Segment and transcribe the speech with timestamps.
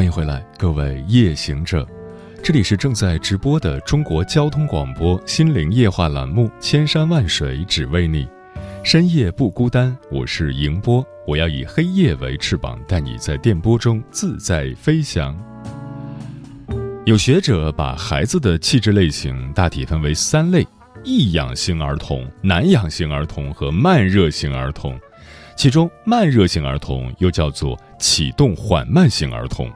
[0.00, 1.86] 欢迎回来，各位夜行者，
[2.42, 8.24] 这里是正在直播的中国交通广播心灵夜话栏目《千山万水只为你》，
[8.82, 15.38] 深夜不孤单，我是迎波，我要以黑夜为翅膀，带你在电波中自在飞翔。
[17.04, 20.66] 有学者把孩子的气质类型大体分为三类：
[21.04, 24.98] 易养型儿童、难养型儿童和慢热型儿童，
[25.58, 29.70] 其中慢热型儿童又叫做启动缓慢型儿童。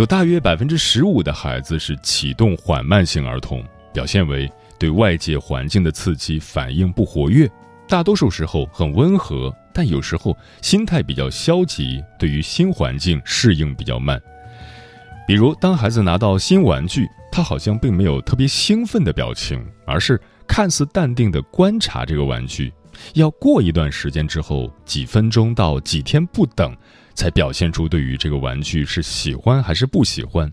[0.00, 3.62] 有大约百分之十五的孩子是启动缓慢型儿童，
[3.92, 7.46] 表现为对外界环境的刺激反应不活跃，
[7.86, 14.18] 大多数时候很温和，但有时候心态比较消极，对于新环境适应比较慢。
[15.28, 22.72] 比如，当孩子拿到新玩具，他好像并没有特别兴奋的表情，而是看似淡定地观察这个玩具，
[23.12, 26.74] 要过一段时间之后，几分钟到几天不等。
[27.20, 30.50] 才表现出对于这个玩具是喜欢还是不喜欢。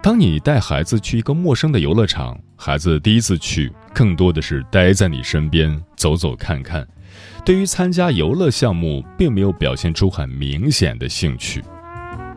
[0.00, 6.86] 当你带孩子去一个陌生的游乐场，孩子第一次去，更多的是待在你身边走走看看，
[7.44, 11.60] 对于参加游乐项目并没有表现出很明显的兴趣。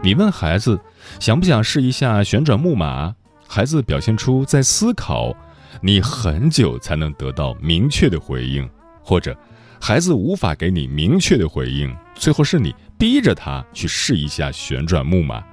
[0.02, 0.80] 你问孩子
[1.20, 3.14] 想不想试一下旋转木马，
[3.48, 5.32] 孩子表现出在思考，
[5.80, 8.68] 你很久才能得到明确的回应，
[9.04, 9.38] 或者
[9.80, 12.74] 孩子无法给你明确的回应，最后是你。
[13.02, 15.44] 逼着他去试一下旋转木马，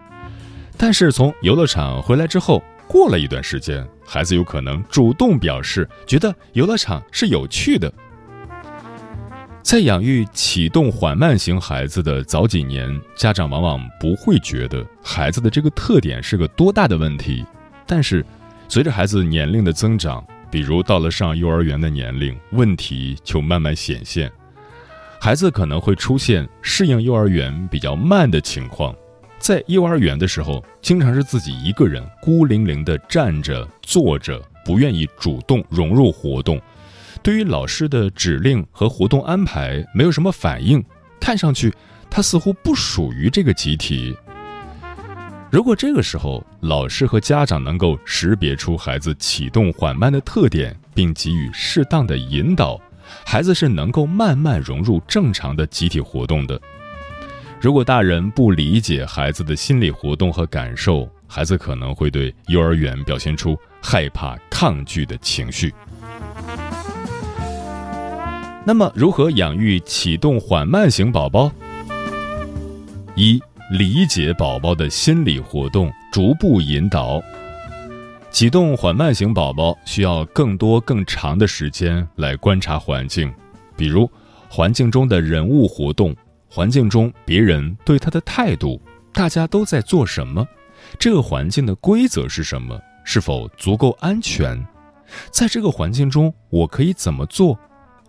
[0.77, 7.91] 但是从游乐场回来之后，过了一段时间，孩子有可能主动表示觉得游乐场是有趣的。
[9.63, 17.47] 在养育启动缓慢型孩子的早几年，家长往往不会觉得孩子的这个特点是个多大的问题，
[17.87, 18.23] 但是
[18.69, 24.31] 随着孩子年龄的增长，比如到了上幼儿园的年龄，问题就慢慢显现。
[25.21, 28.95] 孩子可能会出现适应幼儿园比较慢的情况，
[29.39, 36.61] 在幼儿园的时候，经常是自己一个人孤零零地站着、坐着，不愿意主动融入活动，
[37.21, 40.83] 对于老师的指令和活动安排没有什么反应，
[41.21, 41.75] 看上去
[42.09, 44.17] 他似乎不属于这个集体。
[45.51, 52.81] 如果这个时候老师和家长能够识别出孩子启动缓慢的特点，并给予适当的引导。
[53.25, 56.61] 孩子是能够慢慢融入正常的集体活动的。
[57.61, 65.75] 如果大人不理解孩子的心理活动和感受，孩子可能会对幼儿园表现出害怕、抗拒的情绪。
[68.65, 71.51] 那么，如何养育启动缓慢型宝宝？
[73.17, 73.41] 一、
[73.73, 77.21] 理解宝宝的心理活动，逐步引导。
[78.31, 83.33] 启动缓慢型宝宝需要更多更长的时间来观察环境，
[83.77, 84.09] 比如
[84.49, 86.15] 环境中的人物活动，
[86.49, 88.81] 环境中别人对他的态度，
[89.13, 90.47] 大家都在做什么，
[90.99, 94.63] 这个环境的规则是什么，是否足够安全，
[95.31, 97.59] 在这个环境中我可以怎么做，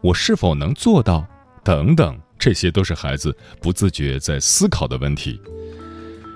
[0.01, 1.25] 我是否能做到，
[1.63, 5.41] 等等，这些都是孩子不自觉在思考的问题。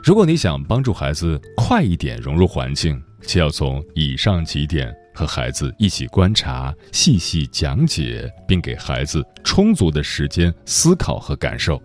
[0.01, 11.81] 如果你想帮助孩子快一点融入环境，就要从以上几点和孩子一起观察、细细讲解，并给孩子充足的时间思考和感受。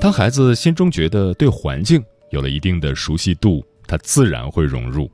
[0.00, 5.10] 当孩子心中觉得对环境有了一定的熟悉度，他自然会融入。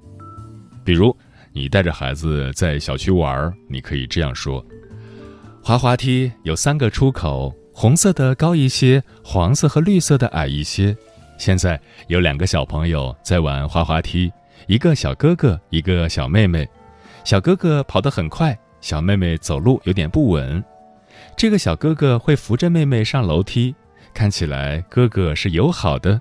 [0.85, 1.17] 比如，
[1.53, 4.65] 你带着孩子在小区玩，你可以这样说
[5.63, 10.97] ：“滑滑梯有三个出口，红色的高一些，黄色和绿色的矮一些。
[11.39, 14.33] 现在有两个小朋友在玩滑滑梯。”
[14.67, 16.69] 一个小哥哥，一个小妹妹。
[17.23, 20.63] 小哥哥跑得很快，小妹妹走路有点不稳。
[21.37, 23.75] 这个小哥哥会扶着妹妹上楼梯，
[24.13, 26.21] 看起来哥哥是友好的。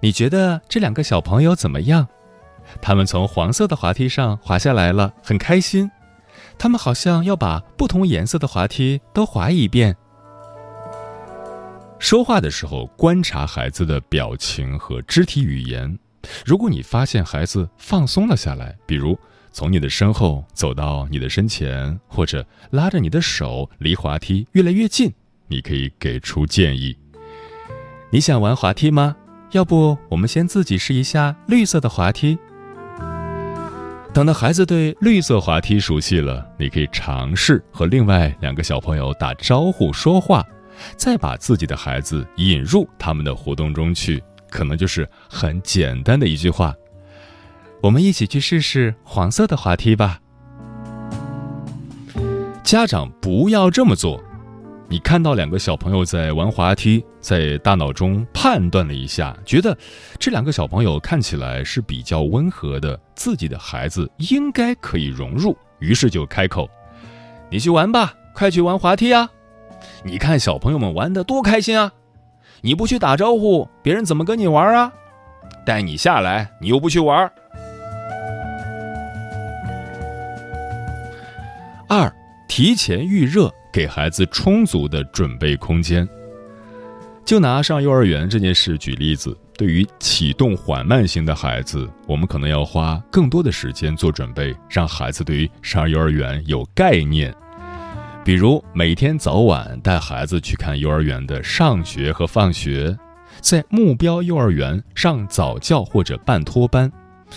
[0.00, 2.06] 你觉得这两个小朋友怎么样？
[2.80, 5.90] 他们从黄色的滑梯上滑下来了，很开心。
[6.58, 9.96] 他们好像要把不同颜色的滑梯都滑一遍。
[11.98, 15.98] 说话的时候，观察孩子的表情和肢体语言。
[16.44, 19.18] 如果你发现孩子放松了下来，比如
[19.52, 25.12] 从你的身后走到你的身前，或者拉着你的手离滑梯越来越近，
[25.48, 26.96] 你可以给出建议。
[28.10, 29.16] 你想玩滑梯吗？
[29.52, 32.38] 要不我们先自己试一下绿色的滑梯。
[34.12, 40.44] 等到孩子对绿色滑梯熟悉了，你可以尝试和另外两个小朋友打招呼说话，
[40.96, 46.74] 再把自己的孩子引入他们的活动中去，可能就是很简单的一句话
[47.82, 50.20] ：“我们一起去试试黄色的滑梯吧。”
[52.62, 54.22] 家长不要这么做。
[54.88, 59.76] 你看到两个小朋友在玩滑梯，在大脑中判断了一下，觉得
[60.18, 66.68] 这两个小朋友看起来是比较温和的，自己的孩子应该可以融入，于是就开口
[67.50, 69.30] ：“你去玩吧，快去玩滑梯啊！
[70.02, 71.92] 你看小朋友们玩的多开心啊！
[72.62, 74.92] 你不去打招呼，别人怎么跟你玩啊？
[75.64, 77.30] 带你下来，你又不去玩。”
[81.88, 82.12] 二，
[82.48, 83.50] 提前预热。
[83.72, 86.08] 给孩子充足的准备空间。
[87.24, 97.32] 就拿上幼儿园这件事举例子，对于启动缓慢型的孩子，我们可能要花更多的时间做准备，让孩子对于上幼儿园有概念。
[98.22, 102.96] 比如每天早晚带孩子去看幼儿园的上学和放学，
[103.40, 106.90] 在目标幼儿园上早教或者半托班。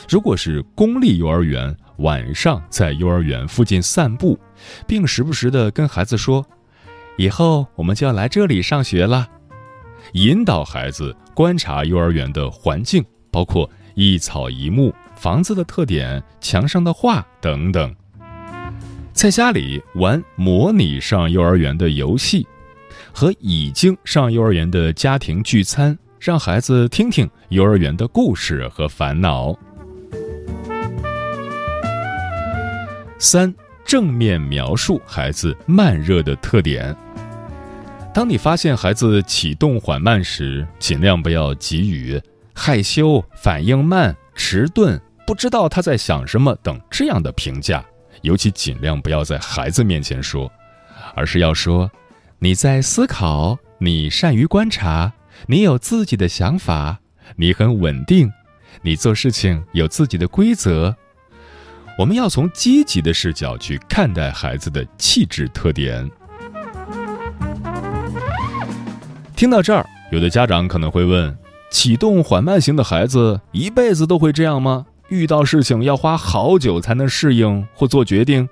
[0.09, 4.38] 如果是公立幼儿园，晚上在幼儿园附近散步，
[4.85, 6.45] 并时不时的跟孩子说
[7.18, 9.27] ：“以后我们就要来这里上学了。”
[10.13, 17.95] 引导孩子观察幼儿园的环境，包括一草一木、房子的特点、墙上的画等等。
[19.13, 22.45] 在家里玩模拟上幼儿园的游戏，
[23.13, 29.57] 和已经上幼儿园的家庭聚餐，让孩子听听幼儿园的故事和烦恼。
[33.19, 33.54] 三、
[33.86, 36.94] 正面描述孩子慢热的特点。
[38.13, 42.21] 当你发现孩子启动缓慢时，尽量不要给予
[42.54, 47.83] 害羞、反应慢、迟钝、不知道他在想什么等这样的评价，
[48.23, 50.51] 尤其尽量不要在孩子面前说，
[51.15, 51.89] 而是要说
[52.39, 55.13] ：“你在思考，你善于观察，
[55.47, 56.99] 你有自己的想法，
[57.35, 58.31] 你很稳定，
[58.81, 60.95] 你做事情有自己的规则。”
[61.99, 66.09] 我们要从积极的视角去看待孩子的气质特点。
[69.35, 71.37] 听到这儿，有的家长可能会问：
[71.69, 74.87] 启动缓慢型的孩子一辈子都会这样吗？
[75.13, 78.50] 遇到事情要花好久才能适应或做决定？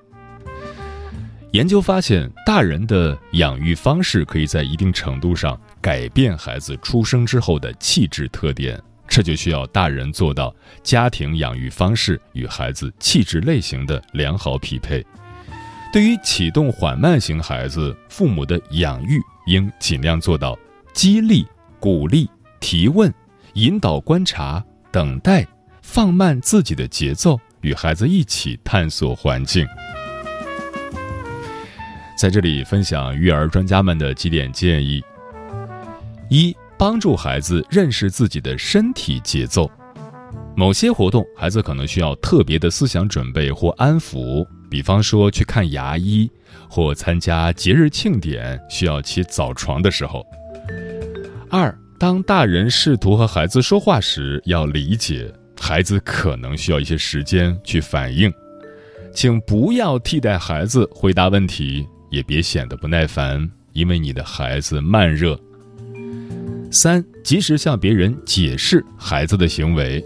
[1.51, 8.81] 研究发现，大人的养育方式可以在一定程度上改变孩子出生之后的气质特点。
[9.07, 15.05] 这就需要大人做到家庭养育方式与孩子气质类型的良好匹配。
[15.91, 20.57] 对于启动缓慢型孩子，父母的养育应尽量做到
[20.93, 21.45] 激励、
[21.81, 22.29] 鼓励、
[22.61, 23.13] 提问、
[23.55, 25.45] 引导、观察、等待，
[25.93, 29.67] 放慢自己的节奏，与孩子一起探索环境。
[32.17, 35.03] 在这里分享育儿专家们的几点建议：
[36.29, 36.55] 一。
[36.77, 39.69] 帮助孩子认识自己的身体节奏，
[40.55, 46.27] 某些活动孩子可能需要特别的思想准备或安抚，比方说去看牙医
[46.67, 50.25] 或参加节日庆典需要起早床的时候。
[51.51, 58.33] 二，当大人试图和孩子说话时，要理解孩子可能需要一些时间去反应，
[59.13, 65.39] 请不要替代孩子回答问题，也别显得不耐烦，因为你的孩子慢热。
[66.71, 70.03] 三，及时向别人解释孩子的行为，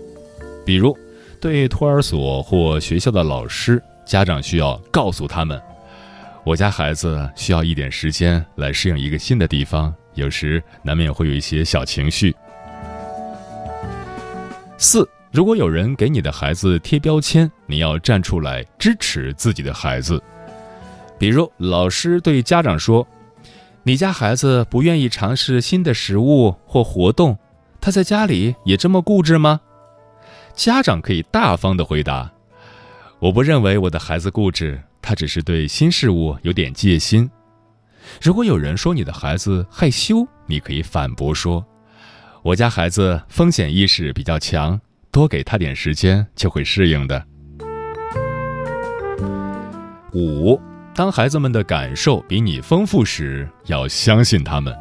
[0.65, 0.95] 比如
[1.39, 5.59] 对托儿所或学校的老师、家长需要告诉他们，
[6.43, 12.35] 我家孩子需要一点时间来适应一个新的地方，有时难免会有一些小情绪。
[14.77, 20.23] 四，如果有人给你的孩子贴标签，你要站出来支持自己的孩子，
[21.19, 23.05] 比如老师对家长说。
[23.83, 27.37] 你家孩子不愿意尝试新的食物或活动，
[27.81, 29.59] 他在家里也这么固执吗？
[30.55, 32.31] 家长可以大方的回答
[33.19, 37.29] ：“我不认为我的孩子固执，他只是对新事物有点戒心。”
[38.23, 41.63] 如果有人说你的孩子害羞，你可以反驳说
[42.41, 44.79] ：“我家孩子风险意识比较强，
[45.15, 47.25] 多给他点时间就会适应的。”
[50.11, 50.59] 五。
[50.93, 54.73] 当孩子们的感受比你丰富时，要相信他们，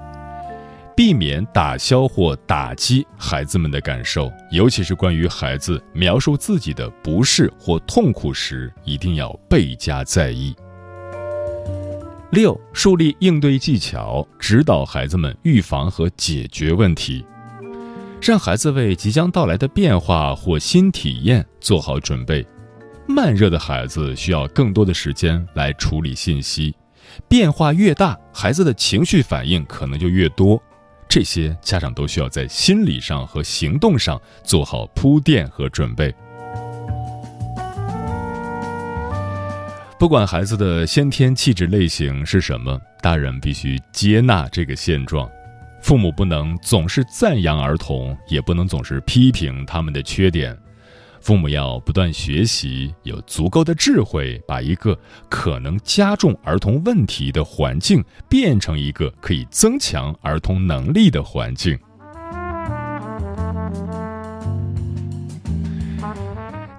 [0.96, 10.54] 避免打消或打击孩子们的感受，尤其是关于孩子描述自己的不适或痛苦时，一定要倍加在意。
[12.30, 17.26] 六、树立应对技巧，指导孩子们预防和解决问题，
[18.26, 22.46] 让孩子为即将到来的变化或新体验做好准备。
[23.06, 26.74] 慢热的孩子需要更多的时间来处理信息，
[27.28, 30.58] 变化越大，孩子的情绪反应可能就越多。
[31.06, 36.10] 这些家长都需要在心理上和行动上做好铺垫和准备。
[39.98, 45.28] 不管孩子的先天气质类型是什么，大人必须接纳这个现状。
[45.84, 50.58] 父母不能总是赞扬儿童，也不能总是批评他们的缺点。
[51.20, 54.98] 父母要不断学习，有足够的智慧，把一个
[55.28, 61.78] 可能加重儿童问题的环境变成一个可以增强儿童能力的环境。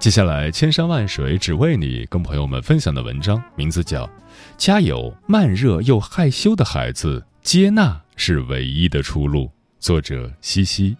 [0.00, 4.04] 接下来，千山万水只为你，跟朋友们分享的文章名字叫
[4.56, 9.44] 《家有慢热又害羞的孩子，接纳是唯一的出路》，
[9.78, 10.96] 作者西西。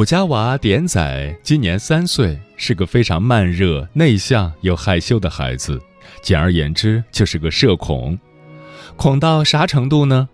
[0.00, 5.78] 我家娃点仔今年三岁，是个非常慢热、内向又害羞的孩子。
[6.22, 8.18] 简而言之，就是个社恐。
[8.96, 10.26] 恐到啥程度呢？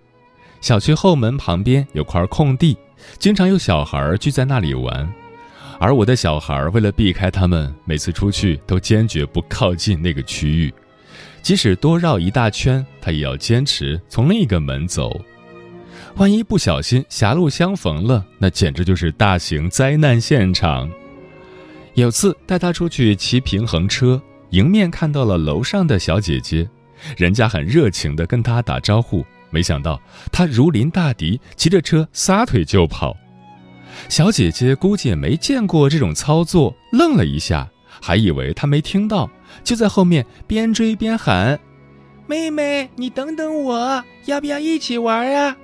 [0.61, 2.77] 小区后门旁边有块空地，
[3.19, 5.13] 经常有小孩聚在那里玩。
[5.81, 10.73] 而我的小孩为了避开他们，每次出去都坚决不靠近那个区域。
[11.43, 15.21] 即使多绕一大圈，他也要坚持从另一个门走。
[16.17, 20.91] 万一不小心狭路相逢了，那简直就是大型灾难现场。
[21.93, 24.21] 有次带他出去骑平衡车，
[24.51, 26.67] 迎面看到了楼上的小姐姐，
[27.19, 30.01] 人家很热情地跟他打招呼，没想到
[30.33, 33.15] 他如临大敌，骑着车撒腿就跑。
[34.09, 37.69] 小姐姐估计也没见过这种操作，愣了一下，
[38.01, 39.31] 还以为他没听到，
[39.63, 41.61] 就在后面边追边喊
[42.27, 45.55] ：“妹妹，你等等我，要不要一起玩啊？”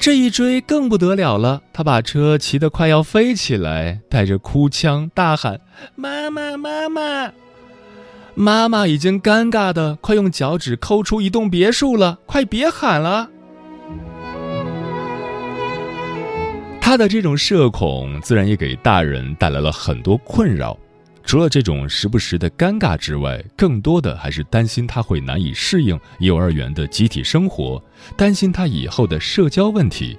[0.00, 5.60] 这一追更不得了了，他把车骑得快要飞起来，带着哭腔大喊
[5.94, 7.30] ：“妈妈，妈妈！”
[8.34, 13.28] 妈妈已经尴尬的快用脚趾抠出一栋别墅了，快别喊了。
[16.80, 20.78] 他的这种社恐，自然也给大人带来了很多困扰。
[21.30, 27.80] 除了这种时不时的尴尬之外，更多的还是担心他会难以适应幼儿园的集体生活，
[28.16, 30.18] 担心他以后的社交问题。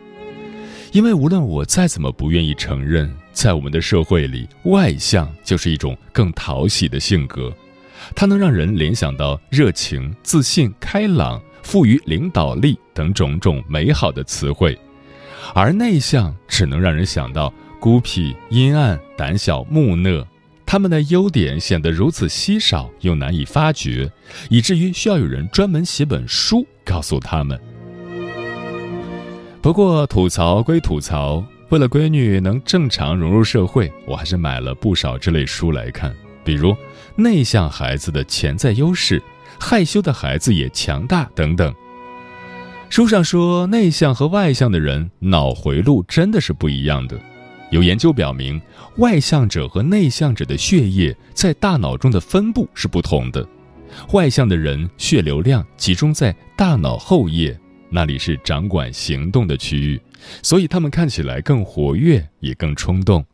[0.93, 7.53] 因为无论我再怎么不愿意承认，在我们的社会里，外向就是一种更讨喜的性格，
[8.15, 14.79] 它能让人联想到热情、自信、开朗、富于领导力等种种美好的词汇，
[15.53, 20.25] 而内向只能让人想到孤僻、阴暗、胆小、木讷。
[20.71, 24.09] 他们的优点显得如此稀少又难以发掘，
[24.49, 27.59] 以至于需要有人专门写本书告诉他们。
[29.61, 36.69] 不过吐槽归吐槽，为了闺女能正常融入社会，我还是买了不少这类书来看，比如
[37.17, 39.19] 《内向孩子的潜在优势》
[39.59, 41.75] 《害羞的孩子也强大》等等。
[42.89, 47.19] 书上说，内向和外向的人脑回路真的是不一样的。
[47.71, 48.61] 有研究表明，
[48.97, 53.47] 外向者和内向者的血液在大脑中的分布是不同的。
[54.11, 57.57] 外向的人血流量集中在大脑后叶，
[57.89, 60.01] 那里是掌管行动的区域，
[60.43, 63.25] 所以他们看起来更活跃，也更冲动。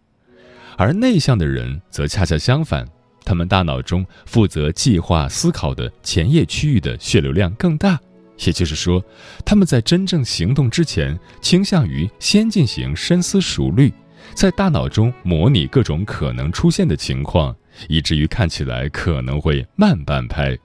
[0.78, 2.88] 而内向的人则恰恰相反，
[3.26, 8.00] 他们大脑中负责计划思考的前叶区域的血流量更大，
[8.46, 9.04] 也就是说，
[9.44, 13.92] 他们在真正行动之前，倾向于先进行深思熟虑。
[14.38, 17.56] 在大脑中模拟各种可能出现的情况，
[17.90, 20.56] 以至于看起来可能会慢半拍。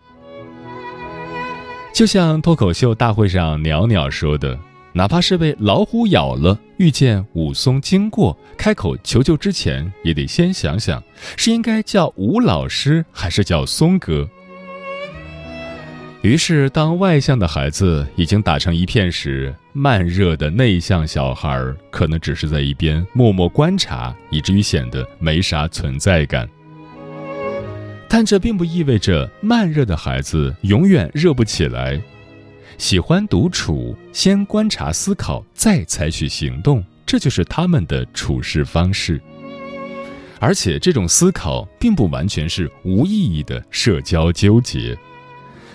[1.95, 4.59] 就像脱口秀大会上袅袅说的
[4.93, 11.03] ：“哪怕是被老虎咬了，遇见武松经过，开口求救之前，也得先想想，
[11.39, 14.29] 是应该叫吴老师还是叫松哥。”
[16.21, 26.49] 于是，当外向的孩子已经打成一片时，慢热的内向小孩可能只是在一边默默观察，以至于显得没啥存在感。
[28.09, 31.99] 但这并不意味着慢热的孩子永远热不起来。
[32.77, 39.21] 喜欢独处，先观察思考，再采取行动，这就是他们的处事方式。
[40.39, 44.99] 而且，这种思考并不完全是无意义的社交纠结。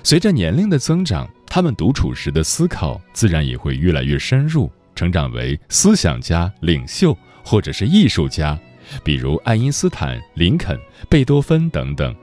[0.04, 8.60] 随着年龄的增长，他们独处时的思考自然也会越来越深入，成长为思想家、领袖或者是艺术家，
[9.04, 10.78] 比如爱因斯坦、林肯、
[11.10, 12.16] 贝多芬等等。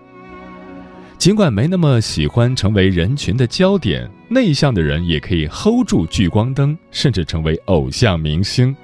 [1.17, 8.77] 尽管没那么喜欢成为人群的焦点，内向的人也可以 hold 住聚光灯，甚至成为偶像明星。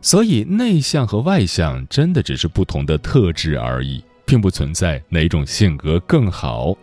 [0.00, 6.76] 所以，内向和外向真的只是不同的特质而已，并不存在哪种性格更好。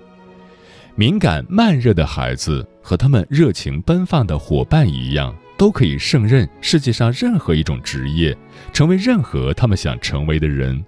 [1.00, 8.38] 敏感慢热的孩子和他们热情奔放的伙伴一样，都可以胜任世界上任何一种职业，
[8.74, 10.84] 成为任何他们想成为的人。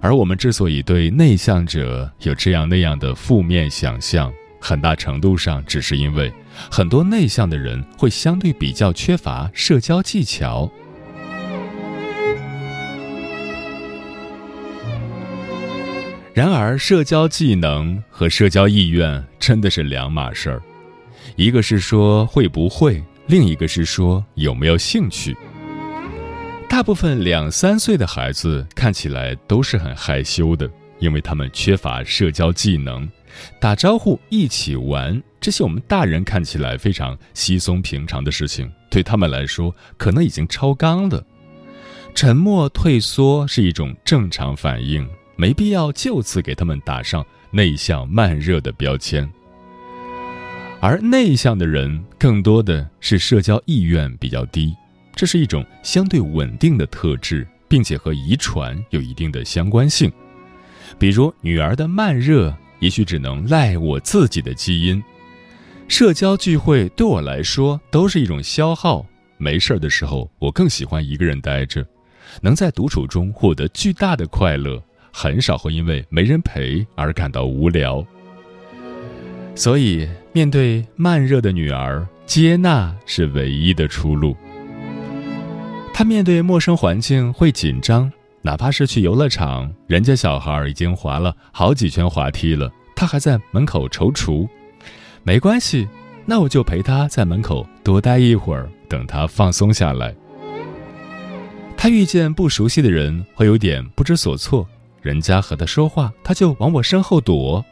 [0.00, 6.32] 而我们之所以对内向者有这样那样的负面想象，很大程度上只是因为
[6.68, 10.68] 很多内向的人会相对比较缺乏社交技巧。
[16.36, 20.62] 然而，社交技能和社交意愿真的是两码事儿，
[21.34, 25.34] 一个是说会不会，另一个是说有没有兴趣。
[26.68, 33.08] 大部分两三岁的孩子看起来都是很害羞的，因为他们缺乏社交技能，
[33.58, 41.24] 打招呼、一起玩这些我们大人看起来非常稀松平常的事情，对他们来说可能已经超纲了。
[42.14, 45.08] 沉默退缩是一种正常反应。
[45.36, 49.30] 没必要就此给他们打上内向慢热的标签，
[50.80, 54.74] 而内向的人更多的是社交意愿比较低，
[55.14, 60.10] 这是一种相对稳定的特质，并且和遗传有一定的相关性。
[60.98, 65.02] 比如女儿的慢热，也许只能赖我自己的基因。
[65.88, 71.86] 社交聚会对我来说都是一种消耗，没事儿的时候我更喜欢一个人待着，
[72.40, 74.82] 能在独处中获得巨大的快乐。
[75.18, 78.04] 很少会因为没人陪而感到无聊，
[79.54, 84.36] 所以面对慢热的女儿，接纳是唯一的出路。
[85.94, 94.46] 他面对陌生环境会紧张，哪怕是去游乐场，人家小孩已经滑了好几圈滑梯了，他还在门口踌躇。
[95.22, 95.88] 没关系，
[96.26, 100.14] 那我就陪他在门口多待一会儿，等他放松下来。
[101.74, 104.68] 他遇见不熟悉的人会有点不知所措。
[105.06, 107.64] 人家和他说话，他就往我身后躲，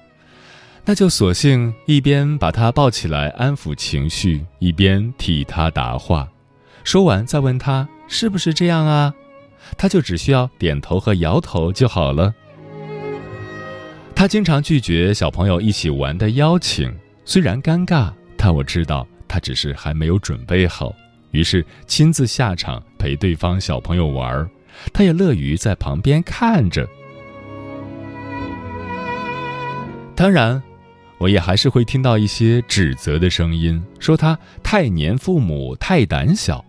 [0.85, 6.29] 那就索性一边把他抱起来安抚情绪，一边替他答话。
[6.85, 9.13] 说完再问他是不是这样啊，
[9.77, 12.33] 他就只需要点头和摇头就好了。
[14.15, 16.95] 他经常拒绝小朋友一起玩的邀请，
[17.25, 20.95] 虽然尴尬，但我知道他只是还没有准备好，
[21.33, 24.49] 于是亲自下场陪对方小朋友玩，
[24.93, 26.89] 他也乐于在旁边看着。
[30.17, 30.63] 当然，
[31.19, 36.65] 我也还是会听到一些指责的声音，说他太黏父母、太胆小。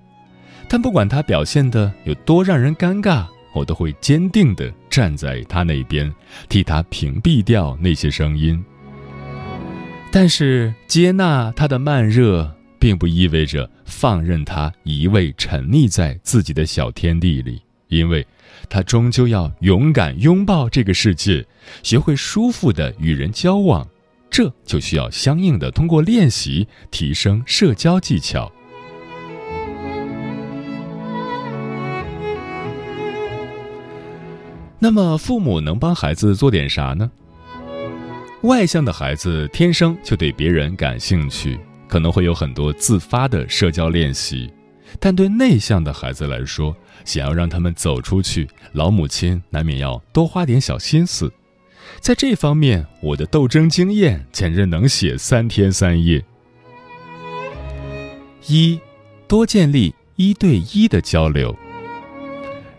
[0.68, 6.12] 但不管他表现的有多让人尴尬，我都会坚定地站在他那边，
[6.50, 8.64] 替他屏蔽掉那些声音。
[10.12, 18.26] 但是，接纳他的慢热，并不意味着放任他一味沉溺在自己的小天地里，因为。
[18.70, 21.46] 他终究要勇敢拥抱这个世界，
[21.84, 23.88] 学会舒服的与人交往，
[24.30, 28.52] 这就需要相应的通过练习提升社交技巧。
[34.78, 37.10] 那么，父母能帮孩子做点啥呢？
[38.44, 44.52] 外向的孩子天生就对别人感兴趣，可能会有很多自发的社交练习。
[45.06, 51.32] 但对内向的孩子来说，想要让他们走出去，老母亲难免要多花点小心思。
[52.00, 56.26] 在这方面，我的斗争经验简直能写三天三夜。
[58.48, 58.80] 一，
[59.28, 61.56] 多建立一对一的交流。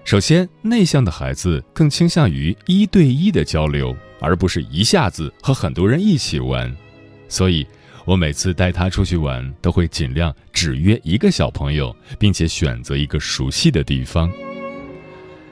[0.05, 6.77] 首先，内向的孩子更倾向于一对一的交流，而不是一下子和很多人一起玩，
[7.29, 7.65] 所以。
[8.07, 14.31] 我每次带他出去玩，都会尽量只约一个小朋友，并且选择一个熟悉的地方。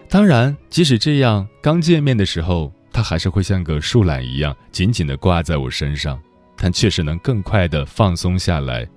[0.08, 6.16] 当然，即使这样，刚见面的时候，他还是会像个树懒一样紧紧地挂在我身上，
[6.56, 8.88] 但确实能更快地放松下来。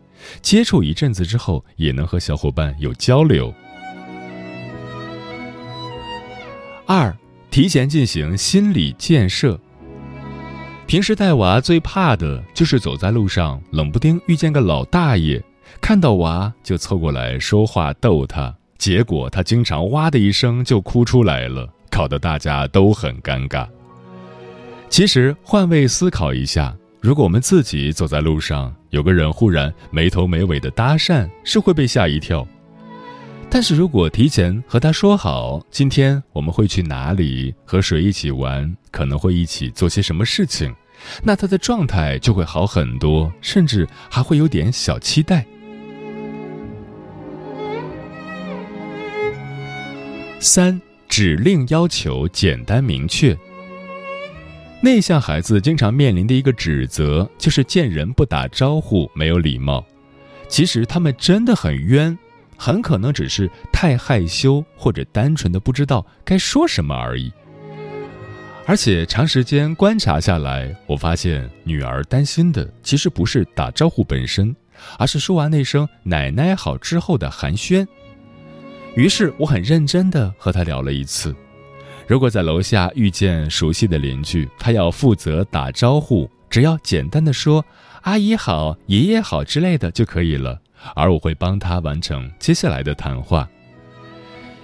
[0.43, 3.51] 接触一阵子之后，也能和小伙伴有交流。
[6.85, 7.11] 二，
[7.49, 9.59] 提前进行心理建设。
[10.87, 15.43] 平时带娃最怕的就是走在路上，冷不丁遇见个老大爷，
[15.81, 23.67] 看到娃就凑过来说话逗他，结果他经常哇的一声就哭出来了，搞得大家都很尴尬。
[24.89, 32.47] 其实换位思考一下，如果我们自己走在路上，有个人忽然没头没尾的搭讪，是会被吓一跳。
[33.49, 40.75] 但是如果提前和他说好，今天我们会去哪里，和谁一起玩，可能会一起做些什么事情，
[41.23, 45.45] 那他的状态就会好很多，甚至还会有点小期待。
[50.39, 53.35] 三，指令要求简单明确。
[54.81, 59.83] 内向孩子经常面临的一个指责就是见人不打招呼，没有礼貌。
[60.47, 62.15] 其实他们真的很冤。
[62.57, 67.31] 很可能只是太害羞，或者单纯的不知道该说什么而已。
[68.65, 74.53] 而且长时间观察下来，我发现女儿担心的其实不是打招呼本身，
[74.97, 77.87] 而是说完那声“奶奶好”之后的寒暄。
[78.95, 81.33] 于是我很认真的和她聊了一次：
[82.07, 87.63] 如果在楼下遇见熟悉的邻居，她要负责打招呼，只要简单的说
[88.03, 90.59] “阿姨好”“爷爷好”之类的就可以了。
[90.95, 93.47] 而我会帮他完成接下来的谈话。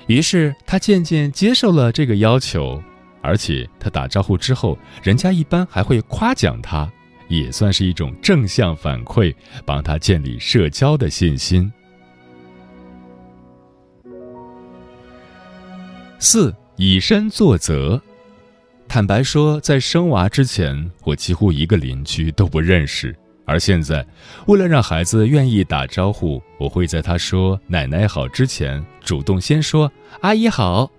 [0.07, 2.81] 于是他渐渐接受了这个要求，
[3.21, 6.91] 而且他打招呼之后，人家一般还会夸奖他，
[7.29, 9.33] 也算是一种正向反馈，
[9.65, 11.71] 帮他建立社交的信心。
[16.19, 18.01] 四以身作则，
[18.87, 23.15] 坦白说，在生娃之前，我几乎一个邻居都不认识。
[23.45, 24.05] 而现在，
[24.47, 30.89] 为了让孩子愿意打招呼，我会在他说“奶奶好”之前，主动先说“阿姨好”，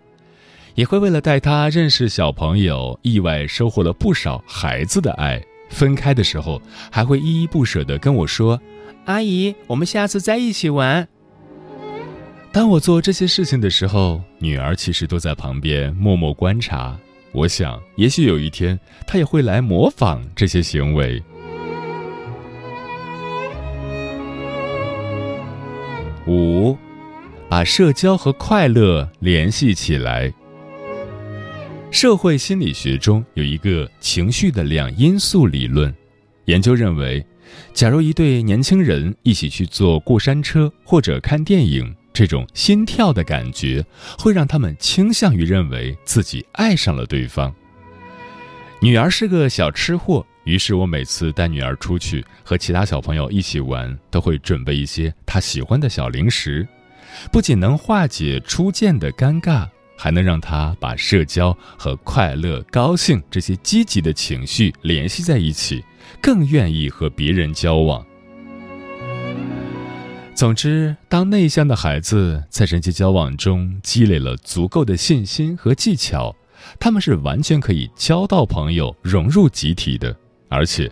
[0.74, 5.42] 也会为了带他认识小朋友，意外收获了不少孩子的爱。
[5.70, 8.60] 分开的时候，还会依依不舍地跟我说
[9.06, 11.08] ：“阿姨，我们下次再一起玩。”
[12.52, 16.96] 当我做这些事情的时候，女儿其实都在旁边默默观察。
[17.32, 21.20] 我想，也许有一天，她也会来模仿这些行为。
[26.26, 26.76] 五，
[27.48, 30.32] 把社交和快乐联系起来。
[31.90, 35.94] 社会心理学中有一个情绪的两因素理论，
[36.46, 37.24] 研究认为，
[37.72, 43.84] 假如一对年轻人一起去坐过山车或者看电影，这种心跳的感觉
[44.18, 47.54] 会让他们倾向于认为自己爱上了对方。
[48.80, 50.26] 女儿是个小吃货。
[50.44, 56.66] 于是我每次带女儿出去和其他小朋友一起玩，都会准备一些她喜欢的小零食，
[57.32, 65.82] 不仅能化解初见的尴尬，还能让她把社交和快乐、高兴这些积极的情绪联系在一起，
[66.20, 68.04] 更愿意和别人交往。
[70.34, 76.34] 总之，当内向的孩子在人际交往中积累了足够的信心和技巧，
[76.78, 80.14] 他们是完全可以交到朋友、融入集体的。
[80.54, 80.90] 而且，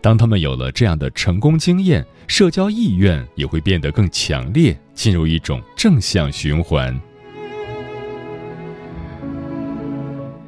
[0.00, 6.98] 当他们有了这样的成功经验，社交意愿也会变得更强烈，进入一种正向循环。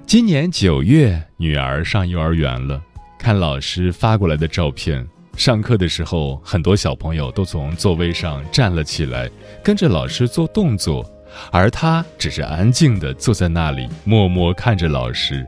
[0.07, 2.81] 今年九月，女儿上幼儿园了，
[3.19, 9.29] 看老师发过来的照片，上课的时候，很多小朋友都从座位上站了起来，
[9.63, 11.05] 跟着老师做动作，
[11.51, 15.45] 而她只是安静地坐在那里，默默看着老师。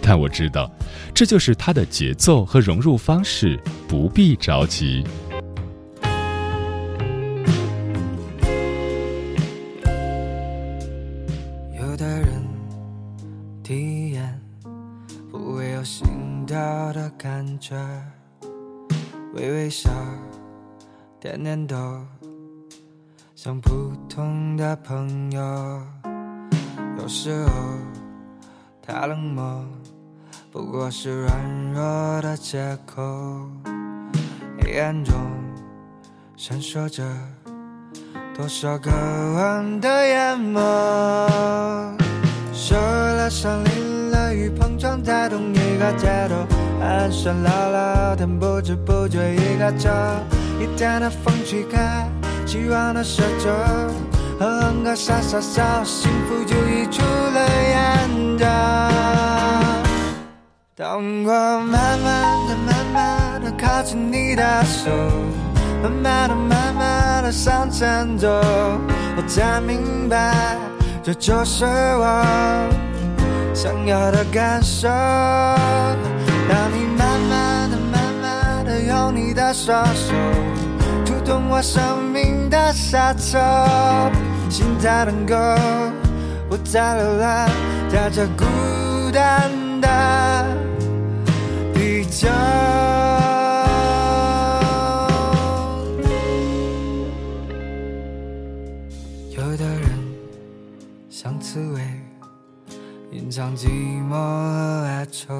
[0.00, 0.70] 但我知道，
[1.14, 5.04] 这就是他的节奏和融入方式，不必着急。
[11.78, 12.42] 有的人
[13.62, 14.40] 体验
[15.30, 16.06] 不会有心
[16.46, 16.56] 跳
[16.94, 17.76] 的感觉，
[19.34, 19.90] 微微笑，
[21.20, 21.76] 点点头，
[23.34, 25.40] 像普通的朋友。
[26.98, 27.50] 有时候。
[28.80, 29.62] 太冷漠，
[30.50, 33.02] 不过是软弱的借口。
[34.60, 35.14] 黑暗中
[36.36, 37.04] 闪烁着
[38.34, 40.58] 多少渴望的眼眸。
[42.52, 46.34] 受了伤，淋了雨，碰撞在同一个街头，
[46.82, 49.90] 暗酸唠唠天，不知不觉一个秋。
[50.58, 52.08] 一天的风吹开，
[52.46, 53.50] 希望的褶皱。
[54.40, 58.46] 哼个傻傻笑，幸福就溢出了眼角。
[60.78, 64.88] 当我慢慢的、慢慢的靠近你的手，
[65.82, 68.28] 慢慢的、慢慢的向前走，
[69.16, 70.56] 我才明白，
[71.02, 72.24] 这就是我
[73.52, 74.86] 想要的感受。
[74.88, 77.68] 当你慢慢。
[77.68, 80.14] 的慢慢的用你的双手，
[81.04, 83.36] 触动我生命的沙丘，
[84.48, 85.34] 心才能够
[86.48, 87.50] 不再流浪
[87.90, 88.44] 在这孤
[89.12, 89.88] 单的
[92.08, 92.26] 地球。
[99.36, 99.90] 有的人
[101.10, 101.82] 像刺猬，
[103.12, 103.68] 隐藏寂
[104.08, 105.34] 寞和哀愁，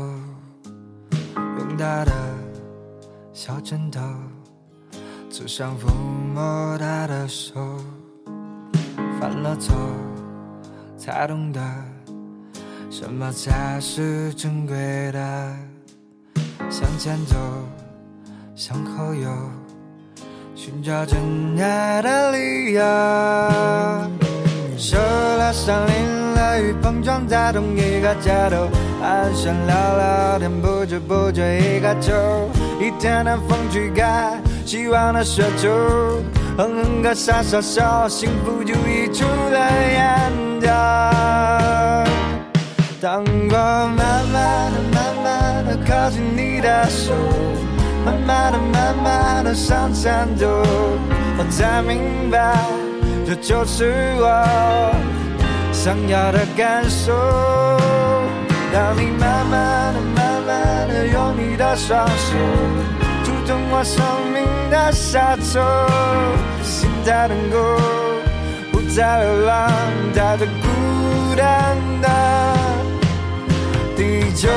[1.34, 2.12] 用他的
[3.32, 4.00] 小枕头
[5.30, 5.86] 刺伤抚
[6.34, 7.54] 摸他的手，
[9.18, 9.74] 犯了错
[10.98, 11.60] 才懂得
[12.90, 14.76] 什么才是珍贵
[15.12, 15.56] 的，
[16.70, 17.34] 向前走，
[18.54, 19.28] 向后游。
[20.54, 21.18] 寻找真
[21.58, 22.82] 爱的理由。
[24.76, 28.68] 受了伤，淋了雨，碰撞在同一个街头，
[29.00, 32.12] 寒暄聊聊天，不知不觉一个秋。
[32.80, 35.68] 一天的风吹开希望的雪球，
[36.56, 39.58] 哼哼歌，傻傻笑，幸福就溢出了
[39.90, 40.68] 眼角。
[43.00, 44.17] 当我慢、
[45.88, 47.14] 靠近你的手。
[48.04, 50.46] 慢慢的、慢慢的向前走，
[51.38, 52.56] 我才明白，
[53.26, 54.94] 这就是我
[55.72, 57.12] 想要的感受。
[58.72, 62.36] 当你慢慢的、慢慢的用你的双手
[63.24, 65.60] 触动我生命的沙丘，
[66.62, 67.56] 心才能够
[68.72, 69.70] 不再流浪
[70.14, 72.08] 在这孤单的
[73.96, 74.48] 地球。